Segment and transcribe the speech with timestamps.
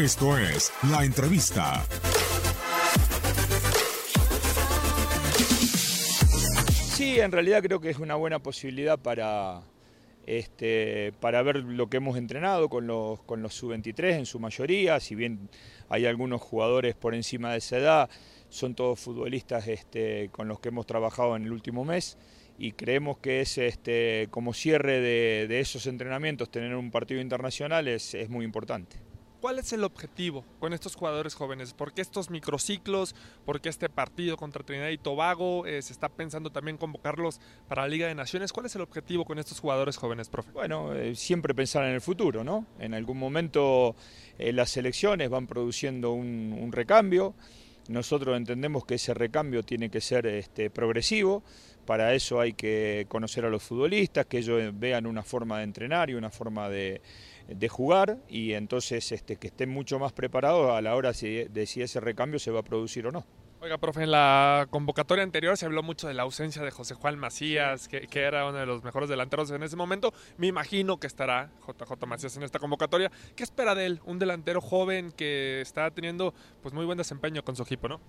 [0.00, 1.84] Esto es La Entrevista.
[6.94, 9.60] Sí, en realidad creo que es una buena posibilidad para,
[10.24, 14.98] este, para ver lo que hemos entrenado con los, con los sub-23 en su mayoría,
[15.00, 15.50] si bien
[15.90, 18.10] hay algunos jugadores por encima de esa edad,
[18.48, 22.16] son todos futbolistas este, con los que hemos trabajado en el último mes
[22.58, 28.14] y creemos que es este, como cierre de, esos entrenamientos, tener un partido internacional es,
[28.14, 29.09] es muy importante.
[29.40, 31.72] ¿Cuál es el objetivo con estos jugadores jóvenes?
[31.72, 33.14] ¿Por qué estos microciclos?
[33.46, 35.64] ¿Por qué este partido contra Trinidad y Tobago?
[35.64, 38.52] Eh, ¿Se está pensando también convocarlos para la Liga de Naciones?
[38.52, 40.50] ¿Cuál es el objetivo con estos jugadores jóvenes, profe?
[40.52, 42.66] Bueno, eh, siempre pensar en el futuro, ¿no?
[42.78, 43.96] En algún momento
[44.38, 47.34] eh, las selecciones van produciendo un, recambio.
[47.88, 51.42] Nosotros entendemos que ese recambio tiene que ser este, progresivo.
[51.86, 56.10] Para eso hay que conocer a los futbolistas, que ellos vean una forma de entrenar
[56.10, 57.00] y una forma de
[57.54, 61.82] de jugar y entonces este, que estén mucho más preparados a la hora de si
[61.82, 63.26] ese recambio se va a producir o no.
[63.62, 67.18] Oiga, profe, en la convocatoria anterior se habló mucho de la ausencia de José Juan
[67.18, 70.14] Macías, que, era uno de los mejores delanteros en ese momento.
[70.38, 73.12] Me imagino que estará JJ Macías en esta convocatoria.
[73.36, 74.00] ¿Qué espera de él?
[74.06, 78.00] Un delantero joven que está teniendo pues muy buen desempeño con su equipo, ¿no?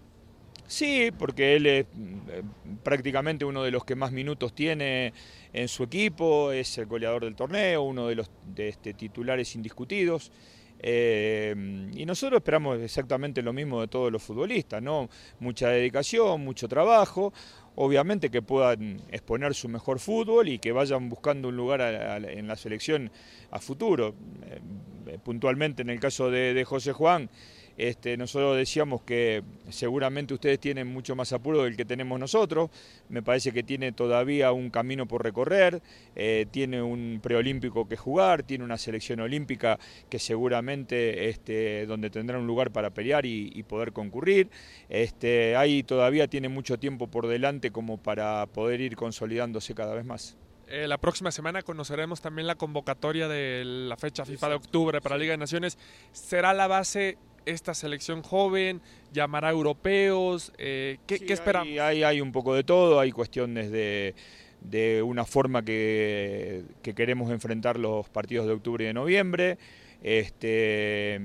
[0.72, 1.86] Sí, porque él es
[2.30, 2.44] eh,
[2.82, 5.12] prácticamente uno de los que más minutos tiene
[5.52, 10.32] en su equipo, es el goleador del torneo, uno de los de este, titulares indiscutidos.
[10.80, 11.54] Eh,
[11.94, 15.10] y nosotros esperamos exactamente lo mismo de todos los futbolistas, ¿no?
[15.42, 17.34] Mucha dedicación, mucho trabajo,
[17.76, 22.48] obviamente que puedan exponer su mejor fútbol y que vayan buscando un lugar a, en
[22.48, 23.12] la selección
[23.52, 24.16] a futuro.
[24.46, 27.30] Eh, puntualmente en el caso de José Juan,
[27.78, 32.70] este, nosotros decíamos que seguramente ustedes tienen mucho más apuro del que tenemos nosotros,
[33.10, 35.82] me parece que tiene todavía un camino por recorrer,
[36.16, 42.38] eh, tiene un preolímpico que jugar, tiene una selección olímpica que seguramente este, donde tendrá
[42.38, 44.50] un lugar para pelear y, y poder concurrir,
[44.90, 50.06] este, ahí todavía tiene mucho tiempo por delante como para poder ir consolidándose cada vez
[50.06, 50.38] más.
[50.72, 55.16] Eh, la próxima semana conoceremos también la convocatoria de la fecha FIFA de octubre para
[55.16, 55.78] la Liga de Naciones.
[56.14, 58.82] ¿Será la base esta selección joven?
[59.14, 60.52] ¿Llamará europeos?
[60.58, 61.68] Eh, ¿Qué, sí, ¿qué esperamos?
[61.68, 64.16] Hay, hay, hay, un poco de todo, hay cuestiones de,
[64.62, 69.58] de una forma que, que, queremos enfrentar los partidos de octubre y de noviembre.
[70.04, 71.22] Este,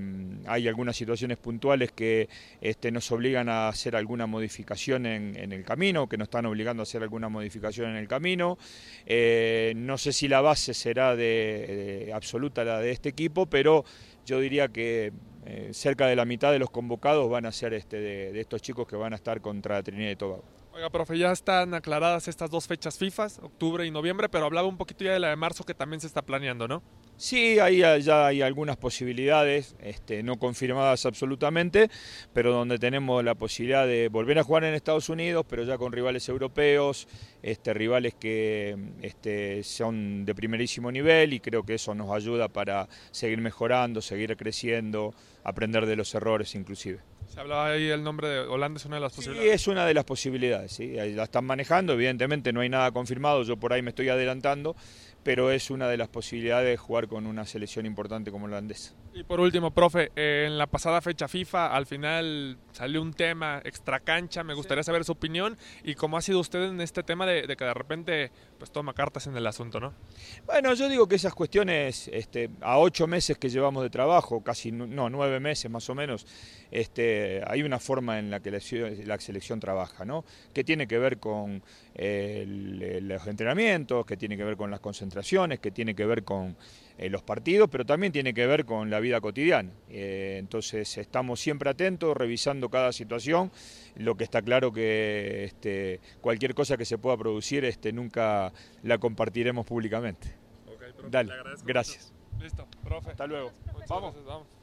[0.47, 2.29] hay algunas situaciones puntuales que
[2.61, 6.83] este, nos obligan a hacer alguna modificación en, en, el camino, que nos están obligando
[6.83, 8.59] a hacer alguna modificación en el camino.
[9.07, 13.85] Eh, no sé si la base será de, de, absoluta la de este equipo, pero
[14.27, 15.13] yo diría que
[15.47, 18.61] eh, cerca de la mitad de los convocados van a ser este, de, de estos
[18.63, 20.45] chicos que van a estar contra Trinidad y Tobago.
[20.75, 24.77] Oiga, profe, ya están aclaradas estas dos fechas FIFA, octubre y noviembre, pero hablaba un
[24.77, 26.83] poquito ya de la de marzo que también se está planeando, ¿no?
[27.19, 31.89] Sí, ahí ya hay algunas posibilidades, este, no confirmadas absolutamente,
[32.35, 35.93] pero donde tenemos la posibilidad de volver a jugar en Estados Unidos, pero ya con
[35.93, 37.09] rivales europeos,
[37.43, 42.87] este, rivales que este, son de primerísimo nivel y creo que eso nos ayuda para
[43.13, 47.16] seguir mejorando, seguir creciendo, aprender de los errores inclusive.
[47.29, 49.51] Se hablaba ahí el nombre de Holanda, es una de las posibilidades.
[49.51, 53.43] Sí, es una de las posibilidades, sí, la están manejando, evidentemente no hay nada confirmado,
[53.43, 54.77] yo por ahí me estoy adelantando,
[55.27, 58.95] pero es una de las posibilidades de jugar con una selección importante como la holandesa.
[59.13, 63.61] Y por último, profe, eh, en la pasada fecha FIFA al final salió un tema
[63.65, 64.87] extra cancha, me gustaría sí.
[64.87, 67.75] saber su opinión y cómo ha sido usted en este tema de, de, que de
[67.75, 69.95] repente pues toma cartas en el asunto, ¿no?
[70.45, 74.71] Bueno, yo digo que esas cuestiones, este, a ocho meses que llevamos de trabajo, casi
[74.71, 76.25] no, nueve meses más o menos,
[76.71, 77.16] este,
[77.47, 78.61] hay una forma en la que la,
[79.05, 80.25] la selección trabaja, ¿no?
[80.53, 81.63] Que tiene que ver con
[81.95, 86.25] eh, el, los entrenamientos, que tiene que ver con las concentraciones, que tiene que ver
[86.25, 86.57] con
[86.99, 89.71] eh, los partidos, pero también tiene que ver con la vida cotidiana.
[89.89, 93.53] Eh, entonces estamos siempre atentos, revisando cada situación.
[93.97, 98.53] Lo que está claro que este, cualquier cosa que se pueda producir este, nunca
[98.83, 100.35] la compartiremos públicamente.
[100.67, 101.33] Okay, profe, Dale,
[101.65, 102.13] gracias.
[102.33, 102.45] Mucho.
[102.45, 103.11] Listo, profe.
[103.11, 103.53] Hasta luego.
[103.89, 104.56] Vamos, vamos.